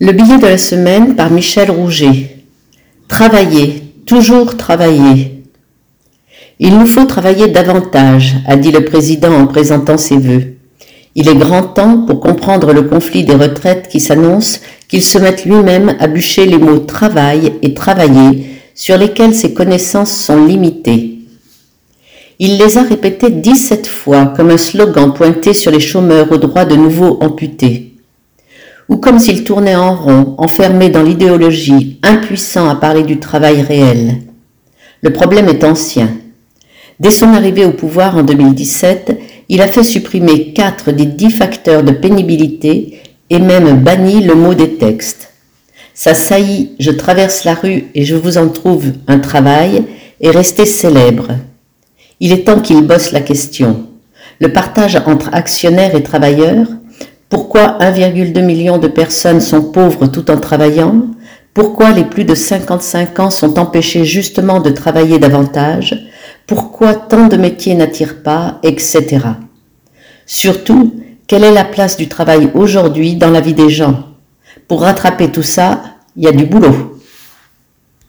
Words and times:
Le 0.00 0.12
billet 0.12 0.38
de 0.38 0.46
la 0.46 0.58
semaine 0.58 1.16
par 1.16 1.28
Michel 1.28 1.72
Rouget. 1.72 2.36
Travailler, 3.08 3.82
toujours 4.06 4.56
travailler. 4.56 5.42
Il 6.60 6.78
nous 6.78 6.86
faut 6.86 7.04
travailler 7.04 7.48
davantage, 7.48 8.36
a 8.46 8.54
dit 8.54 8.70
le 8.70 8.84
président 8.84 9.32
en 9.32 9.48
présentant 9.48 9.98
ses 9.98 10.18
vœux. 10.18 10.54
Il 11.16 11.28
est 11.28 11.34
grand 11.34 11.64
temps, 11.64 12.02
pour 12.06 12.20
comprendre 12.20 12.72
le 12.72 12.82
conflit 12.82 13.24
des 13.24 13.34
retraites 13.34 13.88
qui 13.88 13.98
s'annonce, 13.98 14.60
qu'il 14.86 15.02
se 15.02 15.18
mette 15.18 15.44
lui-même 15.44 15.96
à 15.98 16.06
bûcher 16.06 16.46
les 16.46 16.58
mots 16.58 16.78
travail 16.78 17.54
et 17.62 17.74
travailler, 17.74 18.46
sur 18.76 18.96
lesquels 18.98 19.34
ses 19.34 19.52
connaissances 19.52 20.12
sont 20.12 20.46
limitées. 20.46 21.18
Il 22.38 22.56
les 22.56 22.78
a 22.78 22.82
répétés 22.82 23.30
17 23.30 23.88
fois 23.88 24.26
comme 24.26 24.50
un 24.50 24.58
slogan 24.58 25.12
pointé 25.12 25.54
sur 25.54 25.72
les 25.72 25.80
chômeurs 25.80 26.30
aux 26.30 26.38
droits 26.38 26.66
de 26.66 26.76
nouveau 26.76 27.18
amputés 27.20 27.87
ou 28.88 28.96
comme 28.96 29.18
s'il 29.18 29.44
tournait 29.44 29.76
en 29.76 29.94
rond, 29.94 30.34
enfermé 30.38 30.88
dans 30.88 31.02
l'idéologie, 31.02 31.98
impuissant 32.02 32.68
à 32.68 32.74
parler 32.74 33.02
du 33.02 33.18
travail 33.18 33.60
réel. 33.62 34.16
Le 35.02 35.12
problème 35.12 35.48
est 35.48 35.64
ancien. 35.64 36.10
Dès 36.98 37.10
son 37.10 37.28
arrivée 37.28 37.64
au 37.64 37.72
pouvoir 37.72 38.16
en 38.16 38.22
2017, 38.22 39.16
il 39.48 39.60
a 39.62 39.68
fait 39.68 39.84
supprimer 39.84 40.52
quatre 40.52 40.90
des 40.90 41.06
dix 41.06 41.30
facteurs 41.30 41.82
de 41.82 41.92
pénibilité 41.92 43.00
et 43.30 43.38
même 43.38 43.80
banni 43.82 44.22
le 44.22 44.34
mot 44.34 44.54
des 44.54 44.74
textes. 44.74 45.32
Sa 45.94 46.14
saillie 46.14 46.72
Je 46.78 46.90
traverse 46.90 47.44
la 47.44 47.54
rue 47.54 47.84
et 47.94 48.04
je 48.04 48.14
vous 48.14 48.38
en 48.38 48.48
trouve 48.48 48.92
un 49.06 49.18
travail 49.18 49.84
est 50.20 50.30
resté 50.30 50.64
célèbre. 50.64 51.28
Il 52.20 52.32
est 52.32 52.44
temps 52.44 52.60
qu'il 52.60 52.82
bosse 52.82 53.12
la 53.12 53.20
question. 53.20 53.86
Le 54.40 54.52
partage 54.52 54.96
entre 55.06 55.30
actionnaires 55.32 55.94
et 55.94 56.02
travailleurs, 56.02 56.66
pourquoi 57.50 57.78
1,2 57.78 58.42
million 58.42 58.76
de 58.76 58.88
personnes 58.88 59.40
sont 59.40 59.62
pauvres 59.62 60.06
tout 60.06 60.30
en 60.30 60.36
travaillant? 60.36 61.06
Pourquoi 61.54 61.92
les 61.92 62.04
plus 62.04 62.24
de 62.26 62.34
55 62.34 63.20
ans 63.20 63.30
sont 63.30 63.58
empêchés 63.58 64.04
justement 64.04 64.60
de 64.60 64.68
travailler 64.68 65.18
davantage? 65.18 66.10
Pourquoi 66.46 66.94
tant 66.94 67.26
de 67.26 67.38
métiers 67.38 67.74
n'attirent 67.74 68.22
pas 68.22 68.58
Etc. 68.62 69.20
Surtout, 70.26 70.92
quelle 71.26 71.42
est 71.42 71.54
la 71.54 71.64
place 71.64 71.96
du 71.96 72.06
travail 72.06 72.50
aujourd'hui 72.52 73.16
dans 73.16 73.30
la 73.30 73.40
vie 73.40 73.54
des 73.54 73.70
gens? 73.70 74.08
Pour 74.68 74.82
rattraper 74.82 75.32
tout 75.32 75.42
ça, 75.42 75.80
il 76.16 76.24
y 76.24 76.28
a 76.28 76.32
du 76.32 76.44
boulot. 76.44 76.97